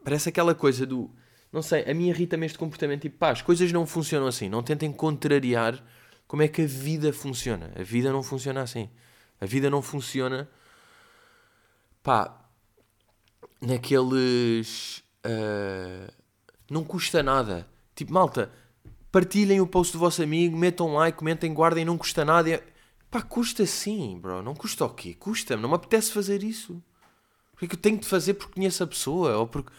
[0.02, 1.08] Parece aquela coisa do.
[1.52, 4.48] Não sei, a mim irrita-me este comportamento tipo, pá, as coisas não funcionam assim.
[4.48, 5.82] Não tentem contrariar
[6.26, 7.72] como é que a vida funciona.
[7.76, 8.90] A vida não funciona assim.
[9.40, 10.48] A vida não funciona.
[12.02, 12.38] pá,
[13.60, 15.02] naqueles.
[15.24, 16.12] Uh,
[16.70, 17.68] não custa nada.
[17.94, 18.52] Tipo, malta,
[19.10, 22.62] partilhem o post do vosso amigo, metam like, comentem, guardem, não custa nada.
[23.10, 24.42] Pá, custa sim, bro.
[24.42, 25.14] Não custa o quê?
[25.14, 25.62] Custa-me.
[25.62, 26.82] Não me apetece fazer isso.
[27.52, 29.36] Porque é que eu tenho de fazer porque conheço a pessoa?
[29.38, 29.72] Ou porque.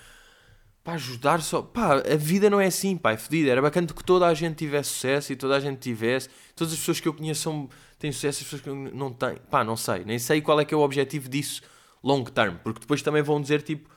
[0.89, 1.61] Pá, ajudar só.
[1.61, 3.51] Pá, a vida não é assim, pá, é fodida.
[3.51, 6.29] Era bacana que toda a gente tivesse sucesso e toda a gente tivesse.
[6.55, 9.37] Todas as pessoas que eu conheço são, têm sucesso, as pessoas que eu não têm.
[9.51, 10.03] Pá, não sei.
[10.03, 11.61] Nem sei qual é que é o objetivo disso
[12.03, 12.55] long term.
[12.63, 13.89] Porque depois também vão dizer tipo.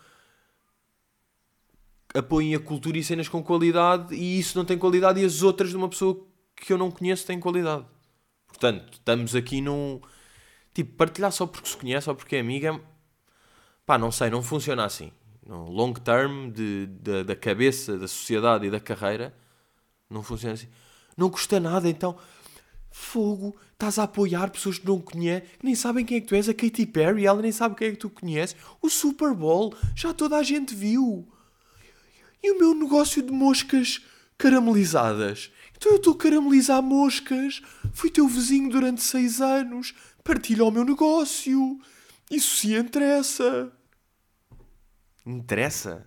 [2.14, 5.70] Apoiem a cultura e cenas com qualidade e isso não tem qualidade e as outras
[5.70, 7.86] de uma pessoa que eu não conheço têm qualidade.
[8.46, 9.98] Portanto, estamos aqui num.
[10.74, 12.78] Tipo, partilhar só porque se conhece ou porque é amiga
[13.84, 15.12] Pá, não sei, não funciona assim.
[15.46, 19.34] No long term de, de, da cabeça, da sociedade e da carreira,
[20.08, 20.68] não funciona assim.
[21.16, 22.16] Não custa nada, então.
[22.90, 26.34] Fogo, estás a apoiar pessoas que não conhecem, que nem sabem quem é que tu
[26.34, 28.54] és, a Katy Perry, ela nem sabe quem é que tu conheces.
[28.82, 31.26] O Super Bowl, já toda a gente viu.
[32.42, 34.00] E o meu negócio de moscas
[34.36, 35.50] caramelizadas?
[35.76, 37.62] Então eu estou a caramelizar moscas.
[37.92, 39.94] Fui teu vizinho durante seis anos.
[40.22, 41.80] Partilha o meu negócio.
[42.30, 43.72] Isso sim interessa.
[45.24, 46.06] Interessa?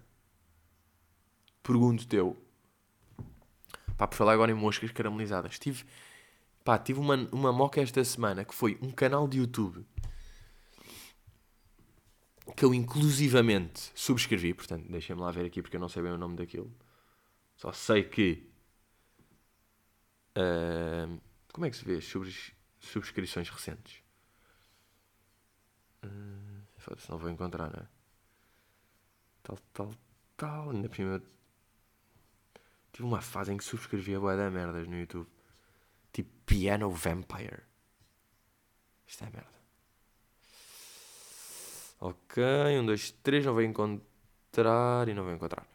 [1.63, 2.37] Pergunto teu.
[3.97, 5.57] Pá, por falar agora em moscas caramelizadas.
[5.57, 5.85] Tive,
[6.63, 9.85] pá, tive uma, uma moca esta semana que foi um canal de YouTube
[12.55, 16.17] que eu inclusivamente subscrevi, portanto, deixem-me lá ver aqui porque eu não sei bem o
[16.17, 16.71] nome daquilo.
[17.55, 18.49] Só sei que.
[20.35, 21.07] ah,
[21.53, 24.03] como é que se vê as subs- subscrições recentes?
[26.03, 26.61] Uh,
[27.09, 27.94] não vou encontrar, não é?
[29.45, 29.91] Tal, tal,
[30.35, 30.71] tal.
[30.71, 31.21] Ainda por cima.
[32.91, 35.27] Tive uma fase em que subscrevia boa da merdas no YouTube.
[36.11, 37.61] Tipo Piano Vampire.
[39.05, 39.55] Isto é merda.
[41.99, 42.43] Ok,
[42.79, 45.65] um, dois, três, não vou encontrar e não vou encontrar.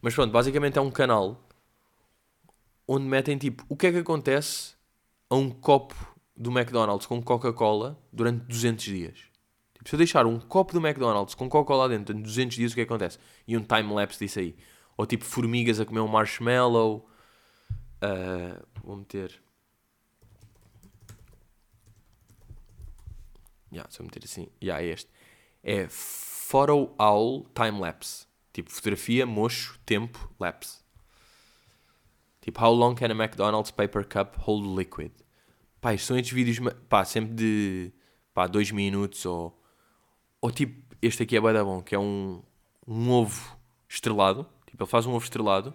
[0.00, 1.40] Mas pronto, basicamente é um canal
[2.86, 4.74] onde metem tipo o que é que acontece
[5.28, 5.94] a um copo
[6.34, 9.27] do McDonald's com Coca-Cola durante 200 dias.
[9.78, 12.74] Tipo, se eu deixar um copo do McDonald's com Coca-Cola dentro durante 200 dias, o
[12.74, 13.18] que é que acontece?
[13.46, 14.56] E um time-lapse disso aí.
[14.96, 17.08] Ou tipo formigas a comer um marshmallow.
[18.00, 19.40] Ah, vou meter.
[23.72, 24.48] Yeah, se eu meter assim.
[24.62, 25.10] Yeah, é este.
[25.62, 28.26] É Photo Owl Time Lapse.
[28.52, 30.82] Tipo, fotografia, mocho, tempo, lapse.
[32.40, 35.12] Tipo, how long can a McDonald's paper cup hold liquid?
[35.80, 37.92] Pá, isto são estes vídeos, pá, sempre de,
[38.34, 39.57] pá, dois minutos ou...
[40.40, 42.42] Ou tipo, este aqui é bué da bom, que é um,
[42.86, 43.56] um ovo
[43.88, 44.46] estrelado.
[44.66, 45.74] Tipo, ele faz um ovo estrelado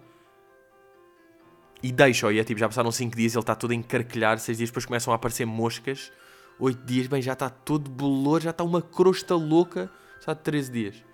[1.82, 2.32] e deixa-o.
[2.32, 4.38] E é tipo, já passaram 5 dias, ele está todo a encarquilhar.
[4.38, 6.10] 6 dias depois começam a aparecer moscas.
[6.58, 9.90] 8 dias, bem, já está todo bolor, já está uma crosta louca.
[10.20, 11.04] Só de 13 dias.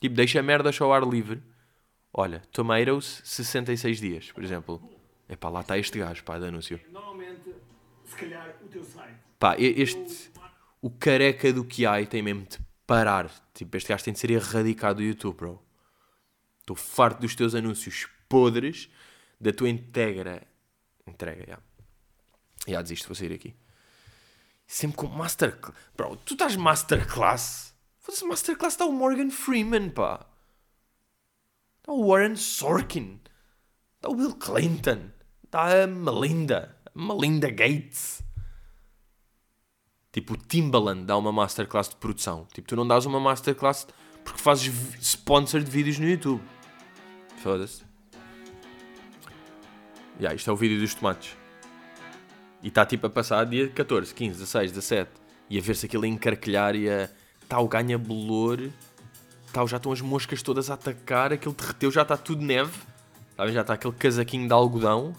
[0.00, 1.42] Tipo, deixa a merda ao ar livre.
[2.12, 4.80] Olha, Tomatoes, 66 dias, por exemplo.
[5.28, 6.78] Epá, lá está este gajo, pá, de anúncio.
[6.92, 7.54] Normalmente,
[8.04, 9.16] se calhar, o teu site.
[9.38, 10.30] Pá, este...
[10.82, 13.30] O careca do que há tem mesmo de parar.
[13.54, 15.62] Tipo, este gajo tem de ser erradicado do YouTube, bro.
[16.58, 18.90] Estou farto dos teus anúncios podres,
[19.40, 20.46] da tua integra...
[21.06, 21.58] Entrega, já.
[22.66, 23.54] Já desisto, vou sair aqui.
[24.66, 25.76] Sempre com masterclass.
[25.96, 27.74] Bro, tu estás masterclass?
[27.98, 30.26] Foda-se, masterclass está o Morgan Freeman, pá.
[31.78, 33.20] Está o Warren Sorkin.
[33.96, 35.10] Está o Bill Clinton.
[35.44, 36.76] Está a Melinda.
[36.94, 38.22] Melinda Gates.
[40.12, 42.46] Tipo, o Timbaland dá uma masterclass de produção.
[42.52, 43.86] Tipo, tu não dás uma masterclass
[44.22, 44.70] porque fazes
[45.00, 46.42] sponsor de vídeos no YouTube.
[47.38, 47.82] Foda-se.
[50.18, 51.34] Yeah, isto é o vídeo dos tomates.
[52.62, 55.10] E está tipo a passar dia 14, 15, 16, 17.
[55.48, 57.08] E a ver-se aquilo a encarquilhar e a.
[57.48, 58.70] Tal ganha bolor.
[59.52, 61.32] Tal, já estão as moscas todas a atacar.
[61.32, 62.72] Aquilo derreteu, já está tudo neve.
[63.36, 63.52] Sabe?
[63.52, 65.14] Já está aquele casaquinho de algodão.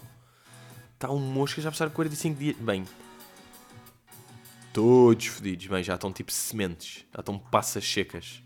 [0.94, 2.56] Está um mosca já passar 45 dias.
[2.56, 2.84] Bem,
[4.74, 5.66] todos fodidos.
[5.68, 7.06] Bem, já estão tipo sementes.
[7.14, 8.42] Já estão passas secas.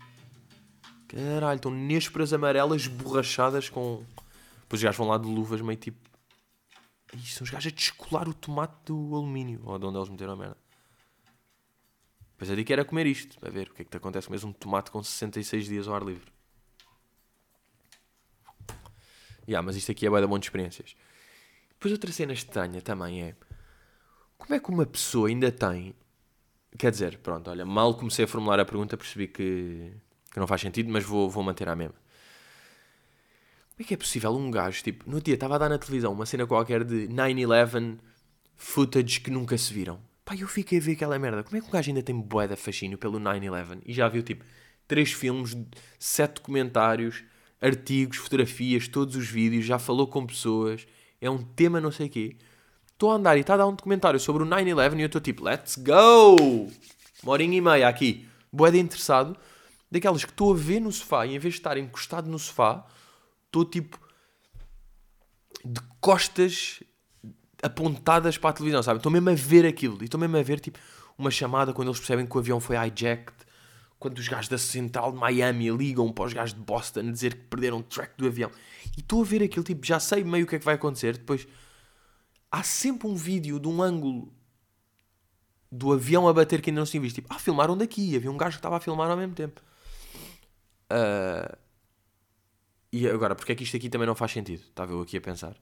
[1.07, 4.05] Caralho, estão nésperas amarelas borrachadas com.
[4.61, 5.97] Depois os gajos vão lá de luvas meio tipo.
[7.15, 9.61] Ih, são os gajos a descolar o tomate do alumínio.
[9.65, 10.57] Ou de onde eles meteram a merda.
[12.33, 13.39] Depois a dica era comer isto.
[13.39, 15.95] Para ver o que é que te acontece com um tomate com 66 dias ao
[15.95, 16.31] ar livre.
[19.47, 20.95] Yeah, mas isto aqui é bué da bom de experiências.
[21.69, 23.35] Depois outra cena estranha também é...
[24.37, 25.95] Como é que uma pessoa ainda tem...
[26.77, 29.91] Quer dizer, pronto, olha, mal comecei a formular a pergunta percebi que,
[30.31, 31.95] que não faz sentido, mas vou, vou manter a mesma.
[33.71, 36.11] Como é que é possível um gajo, tipo, no dia estava a dar na televisão
[36.11, 37.97] uma cena qualquer de 9-11
[38.55, 39.99] footage que nunca se viram.
[40.25, 41.43] Pá, eu fiquei a ver aquela merda.
[41.43, 44.21] Como é que um gajo ainda tem bué de fascínio pelo 9-11 e já viu,
[44.21, 44.43] tipo,
[44.87, 45.55] três filmes,
[45.97, 47.23] sete documentários,
[47.61, 50.85] artigos, fotografias, todos os vídeos, já falou com pessoas,
[51.21, 52.35] é um tema não sei o quê.
[52.99, 55.21] Estou a andar e está a dar um documentário sobre o 9-11 e eu estou
[55.21, 56.69] tipo, let's go!
[57.23, 59.37] Uma horinha e meia aqui, de interessado,
[59.89, 62.85] daquelas que estou a ver no sofá e em vez de estar encostado no sofá,
[63.45, 63.97] estou tipo
[65.63, 66.83] de costas
[67.63, 68.97] apontadas para a televisão, sabe?
[68.97, 69.97] Estou mesmo a ver aquilo.
[70.01, 70.77] E estou mesmo a ver, tipo,
[71.17, 73.33] uma chamada quando eles percebem que o avião foi hijacked.
[73.97, 77.43] Quando os gajos da central de Miami ligam para os gajos de Boston dizer que
[77.43, 78.51] perderam o track do avião.
[78.97, 81.17] E estou a ver aquilo, tipo, já sei meio o que é que vai acontecer.
[81.17, 81.47] Depois,
[82.51, 84.33] há sempre um vídeo de um ângulo
[85.71, 87.15] do avião a bater que ainda não se tinha visto.
[87.15, 88.15] Tipo, ah, filmaram daqui.
[88.15, 89.61] Havia um gajo que estava a filmar ao mesmo tempo.
[90.89, 91.57] Ah,
[92.91, 94.61] e agora, porque é que isto aqui também não faz sentido?
[94.61, 95.55] Estava eu aqui a pensar.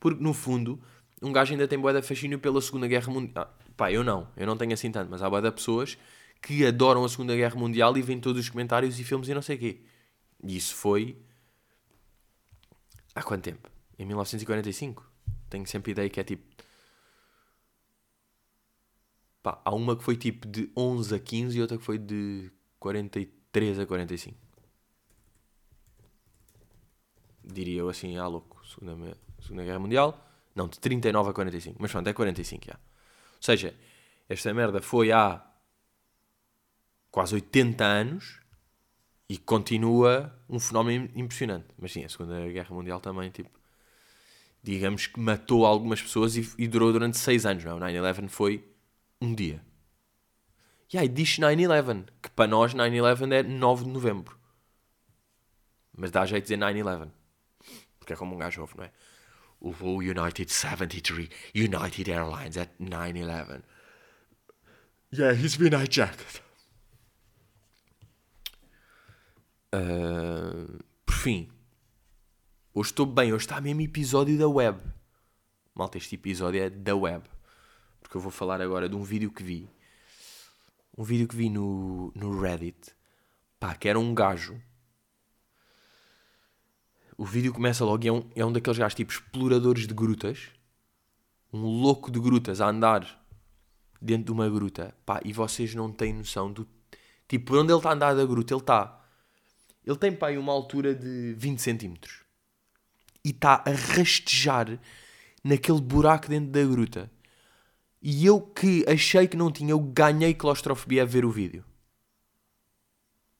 [0.00, 0.80] Porque, no fundo,
[1.20, 3.32] um gajo ainda tem de fascínio pela Segunda Guerra Mundial.
[3.36, 4.28] Ah, pá, eu não.
[4.36, 5.10] Eu não tenho assim tanto.
[5.10, 5.98] Mas há de pessoas
[6.40, 9.42] que adoram a Segunda Guerra Mundial e veem todos os comentários e filmes e não
[9.42, 9.80] sei o quê.
[10.42, 11.18] E isso foi...
[13.14, 13.68] Há quanto tempo?
[13.98, 15.07] Em 1945.
[15.48, 16.44] Tenho sempre ideia que é tipo...
[19.42, 22.50] Pá, há uma que foi tipo de 11 a 15 e outra que foi de
[22.78, 24.36] 43 a 45.
[27.44, 30.24] Diria eu assim, ah louco, Segunda, Segunda Guerra Mundial.
[30.54, 31.76] Não, de 39 a 45.
[31.80, 32.74] Mas pronto, é 45 já.
[32.74, 33.74] Ou seja,
[34.28, 35.44] esta merda foi há
[37.10, 38.40] quase 80 anos
[39.28, 41.68] e continua um fenómeno impressionante.
[41.78, 43.57] Mas sim, a Segunda Guerra Mundial também, tipo,
[44.62, 48.00] digamos que matou algumas pessoas e, e durou durante 6 anos, não é?
[48.00, 48.64] O 9-11 foi
[49.20, 49.62] um dia.
[50.92, 54.38] E aí diz 9-11, que para nós 9-11 é 9 de novembro.
[55.96, 57.10] Mas dá jeito de dizer 9-11.
[57.98, 58.92] Porque é como um gajo ouve, não é?
[59.60, 63.62] O voo United 73, United Airlines at 9-11.
[65.12, 66.42] Yeah, he's been hijacked.
[69.74, 71.50] Uh, por fim,
[72.78, 74.78] hoje estou bem, hoje está mesmo episódio da web.
[75.74, 77.24] Malta, este episódio é da web.
[78.00, 79.68] Porque eu vou falar agora de um vídeo que vi.
[80.96, 82.94] Um vídeo que vi no, no Reddit.
[83.58, 84.62] Pá, que era um gajo.
[87.16, 90.48] O vídeo começa logo e é um, é um daqueles gajos tipo exploradores de grutas.
[91.52, 93.26] Um louco de grutas a andar
[94.00, 94.94] dentro de uma gruta.
[95.04, 96.64] Pá, e vocês não têm noção do.
[97.26, 99.04] Tipo, por onde ele está a andar da gruta, ele está
[99.84, 102.27] ele tem pá, uma altura de 20 centímetros.
[103.28, 104.80] E está a rastejar
[105.44, 107.12] naquele buraco dentro da gruta.
[108.00, 111.62] E eu que achei que não tinha, eu ganhei claustrofobia a ver o vídeo.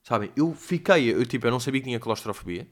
[0.02, 0.30] Sabem?
[0.36, 2.68] Eu fiquei, eu tipo, eu não sabia que tinha claustrofobia.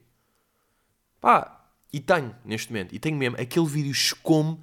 [1.19, 2.95] Pá, e tenho neste momento.
[2.95, 4.61] E tenho mesmo, aquele vídeo chocou-me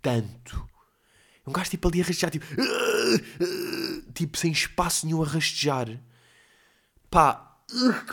[0.00, 0.68] tanto.
[1.44, 2.46] É um gajo tipo ali a rastejar, tipo,
[4.14, 6.00] tipo, sem espaço nenhum a rastejar.
[7.10, 7.58] Pá,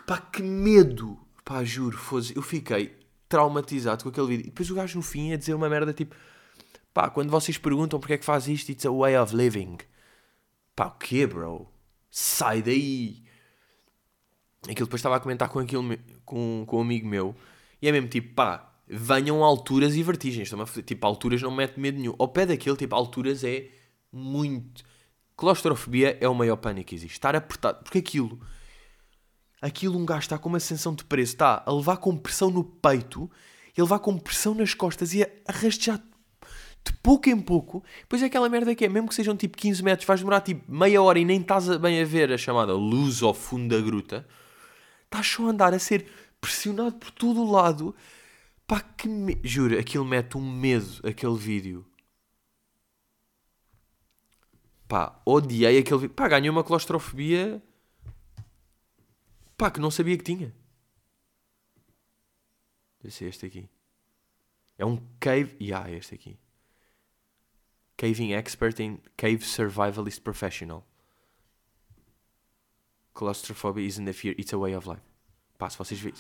[0.08, 1.20] pá, que medo!
[1.46, 3.01] Pá, juro, fosse, eu fiquei
[3.32, 4.44] traumatizado com aquele vídeo.
[4.44, 6.14] E depois o gajo no fim ia dizer uma merda tipo:
[6.94, 9.78] pá, quando vocês perguntam porque é que faz isto, it's a way of living.
[10.76, 11.68] Pá, o quê, bro?
[12.12, 13.24] Sai daí!
[14.64, 17.36] Aquilo depois estava a comentar com, aquilo, com, com um amigo meu
[17.82, 20.52] e é mesmo tipo, pá, venham alturas e vertigens.
[20.86, 22.16] Tipo, alturas não mete medo nenhum.
[22.20, 23.70] Ao pé daquilo, tipo, alturas é
[24.12, 24.84] muito.
[25.36, 27.14] Claustrofobia é o maior pânico que existe.
[27.14, 27.84] Estar apertado.
[27.84, 28.40] Porque aquilo
[29.62, 32.64] aquilo um gajo está com uma sensação de preço, está a levar com pressão no
[32.64, 33.30] peito,
[33.78, 36.02] e a levar com pressão nas costas e a arrastar
[36.84, 37.84] de pouco em pouco.
[38.02, 40.70] Depois é aquela merda que é, mesmo que sejam tipo 15 metros, vais demorar tipo
[40.72, 44.28] meia hora e nem estás bem a ver a chamada luz ao fundo da gruta.
[45.06, 46.08] Estás só a andar a ser
[46.40, 47.96] pressionado por todo o lado.
[48.66, 49.40] Pá, que me...
[49.44, 51.86] Juro, aquilo mete um medo, aquele vídeo.
[54.88, 56.16] Pá, odiei aquele vídeo.
[56.16, 57.62] Pá, ganhei uma claustrofobia
[59.62, 60.52] Pá, que não sabia que tinha.
[63.00, 63.70] Deve ser este aqui.
[64.76, 65.56] É um cave.
[65.62, 66.40] Yeah, é este aqui.
[67.96, 70.84] Caving Expert in Cave Survivalist Professional.
[73.14, 75.04] Claustrophobia isn't a fear, it's a way of life.
[75.60, 76.20] Pá, se vocês virem.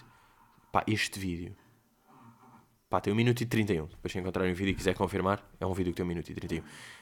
[0.71, 1.58] Pá, este vídeo.
[2.91, 3.88] Pá, tem 1 minuto e 31.
[3.88, 6.30] Depois se encontrarem um vídeo e quiser confirmar, é um vídeo que tem 1 minuto
[6.30, 6.62] e 31.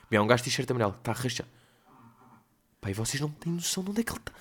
[0.09, 1.47] Bem, é um gajo t-shirt amarelo está a rachar.
[2.79, 4.31] Pá, e vocês não têm noção de onde é que ele está.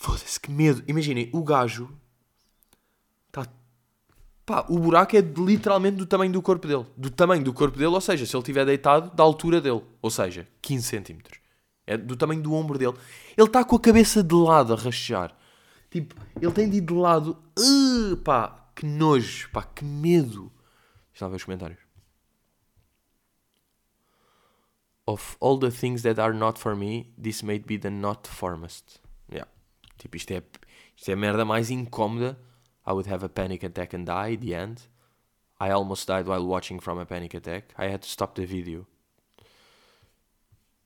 [0.00, 0.82] Foda-se, que medo.
[0.88, 1.94] Imaginem, o gajo.
[3.30, 3.46] Tá.
[4.46, 6.86] Pá, o buraco é literalmente do tamanho do corpo dele.
[6.96, 9.82] Do tamanho do corpo dele, ou seja, se ele estiver deitado, da altura dele.
[10.00, 11.38] Ou seja, 15 centímetros.
[11.86, 12.94] É do tamanho do ombro dele.
[13.36, 15.36] Ele está com a cabeça de lado a rastejar.
[15.90, 17.36] Tipo, ele tem de ir de lado.
[17.58, 19.50] Uh, pá, que nojo.
[19.50, 20.50] Pá, que medo.
[21.12, 21.80] Deixa lá ver os comentários.
[25.06, 28.98] Of all the things that are not for me, this may be the not formest.
[30.00, 30.42] Tipo, isto é,
[30.96, 32.38] isto é a merda mais incómoda.
[32.86, 34.88] I would have a panic attack and die, at the end.
[35.60, 37.74] I almost died while watching from a panic attack.
[37.76, 38.86] I had to stop the video.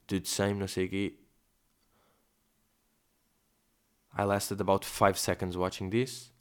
[0.09, 1.15] Did same, não sei o quê.
[4.17, 6.33] I lasted about 5 seconds watching this.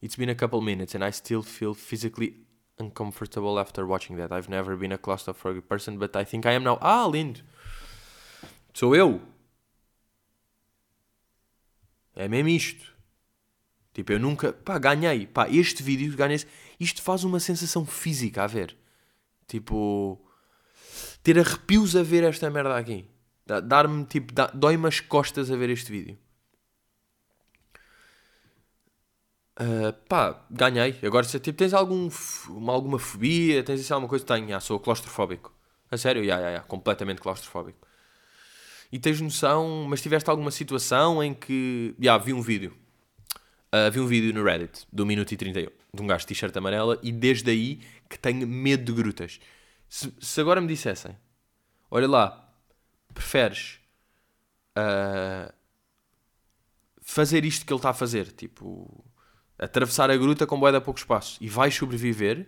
[0.00, 2.34] It's been a couple minutes and I still feel physically
[2.76, 4.32] uncomfortable after watching that.
[4.32, 6.78] I've never been a claustrophobic person, but I think I am now.
[6.80, 7.42] Ah, lindo!
[8.72, 9.20] Sou eu.
[12.14, 12.92] É mesmo isto.
[13.92, 14.52] Tipo, eu nunca.
[14.52, 15.26] Pá, ganhei.
[15.26, 16.40] Pá, este vídeo, ganhei.
[16.80, 18.76] Isto faz uma sensação física a ver.
[19.46, 20.20] Tipo.
[21.22, 23.08] Ter arrepios a ver esta merda aqui.
[23.64, 26.18] Dar-me, tipo, dói-me as costas a ver este vídeo.
[29.60, 30.98] Uh, pá, ganhei.
[31.04, 32.08] Agora, se tipo, tens algum,
[32.48, 34.56] uma, alguma fobia, tens assim, alguma coisa, tenho.
[34.56, 35.52] Ah, sou claustrofóbico.
[35.90, 36.24] A sério?
[36.24, 36.60] Ya, ya, ya.
[36.62, 37.86] Completamente claustrofóbico
[38.92, 41.94] e tens noção, mas tiveste alguma situação em que.
[41.98, 42.76] Já, vi um vídeo.
[43.74, 46.54] Uh, vi um vídeo no Reddit, do minuto e 31, de um gajo de t-shirt
[46.54, 49.40] amarela, e desde aí que tenho medo de grutas.
[49.88, 51.16] Se, se agora me dissessem,
[51.90, 52.54] olha lá,
[53.14, 53.80] preferes
[54.76, 55.50] uh,
[57.00, 59.02] fazer isto que ele está a fazer, tipo,
[59.58, 62.46] atravessar a gruta com boia de pouco espaço e vais sobreviver,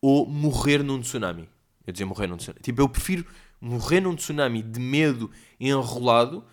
[0.00, 1.48] ou morrer num tsunami?
[1.86, 2.60] Eu dizia morrer num tsunami.
[2.62, 3.24] Tipo, eu prefiro
[3.60, 6.44] morrer num tsunami de medo enrolado,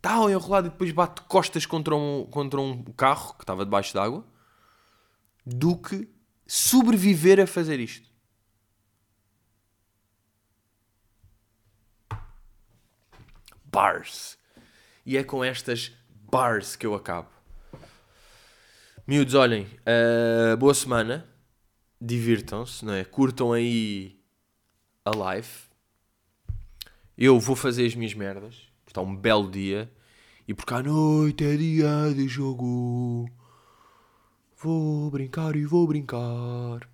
[0.00, 4.24] tal enrolado e depois bate costas contra um, contra um carro que estava debaixo d'água,
[5.44, 6.08] do que
[6.46, 8.10] sobreviver a fazer isto.
[13.64, 14.38] Bars.
[15.04, 15.92] E é com estas
[16.30, 17.28] bars que eu acabo.
[19.06, 21.28] Miúdos, olhem, uh, boa semana.
[22.00, 23.04] Divirtam-se, não é?
[23.04, 24.20] Curtam aí
[25.04, 25.71] a live.
[27.16, 28.54] Eu vou fazer as minhas merdas.
[28.84, 29.90] Porque está um belo dia.
[30.46, 33.28] E porque à noite é dia de jogo.
[34.56, 36.88] Vou brincar e vou brincar.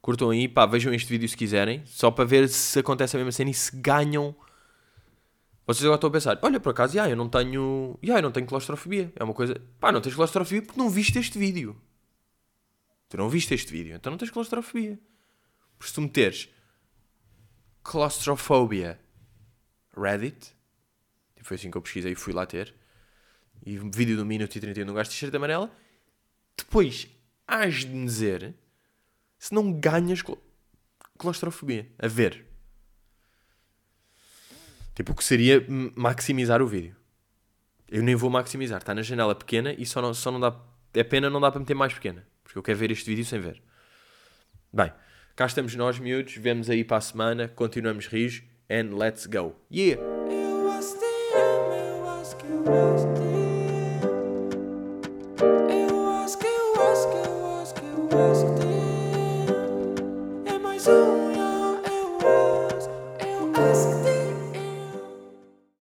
[0.00, 1.84] Curtam aí, pá, vejam este vídeo se quiserem.
[1.84, 4.34] Só para ver se acontece a mesma cena e se ganham.
[5.66, 7.98] Vocês agora estão a pensar, olha, por acaso, já, eu não tenho.
[8.02, 9.12] Já, eu não tenho claustrofobia.
[9.14, 9.60] É uma coisa.
[9.78, 11.76] Pá, não tens claustrofobia porque não viste este vídeo.
[13.08, 14.98] Tu não viste este vídeo, então não tens claustrofobia.
[15.78, 16.48] Por se tu meteres
[17.82, 19.00] claustrofobia
[19.96, 20.54] Reddit,
[21.36, 22.74] e foi assim que eu pesquisei e fui lá ter,
[23.64, 25.70] e vídeo do minuto e 31 de um gajo de t-shirt amarela,
[26.56, 27.08] depois
[27.46, 28.54] hás de me dizer
[29.38, 30.36] se não ganhas cla-
[31.18, 31.90] claustrofobia.
[31.98, 32.46] A ver.
[34.94, 35.64] Tipo, o que seria
[35.94, 36.94] maximizar o vídeo.
[37.88, 38.78] Eu nem vou maximizar.
[38.78, 40.58] Está na janela pequena e só não, só não dá.
[40.92, 42.26] É pena não dá para meter mais pequena.
[42.44, 43.62] Porque eu quero ver este vídeo sem ver.
[44.72, 44.92] Bem,
[45.40, 46.36] Cá estamos nós, miúdos.
[46.36, 47.48] Vemos aí para a semana.
[47.48, 49.56] Continuamos rios And let's go.
[49.72, 49.98] Yeah!